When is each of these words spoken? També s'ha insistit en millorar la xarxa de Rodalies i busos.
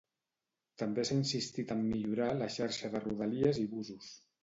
També 0.83 1.03
s'ha 1.09 1.17
insistit 1.17 1.75
en 1.77 1.85
millorar 1.91 2.33
la 2.43 2.51
xarxa 2.59 2.93
de 2.97 3.07
Rodalies 3.07 3.65
i 3.67 3.73
busos. 3.79 4.15